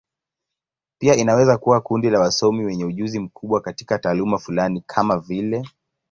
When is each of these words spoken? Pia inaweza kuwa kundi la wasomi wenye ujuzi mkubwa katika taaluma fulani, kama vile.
Pia 0.99 1.15
inaweza 1.15 1.57
kuwa 1.57 1.81
kundi 1.81 2.09
la 2.09 2.19
wasomi 2.19 2.63
wenye 2.65 2.85
ujuzi 2.85 3.19
mkubwa 3.19 3.61
katika 3.61 3.99
taaluma 3.99 4.37
fulani, 4.39 4.81
kama 4.85 5.19
vile. 5.19 5.63